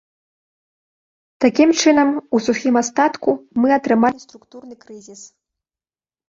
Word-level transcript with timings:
Такім 1.43 1.69
чынам, 1.83 2.09
у 2.37 2.39
сухім 2.45 2.79
астатку 2.81 3.29
мы 3.59 3.67
атрымалі 3.77 4.17
структурны 4.25 4.75
крызіс. 4.87 5.21